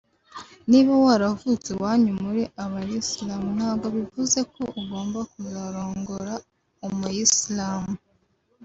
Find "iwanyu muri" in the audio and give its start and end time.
1.73-2.41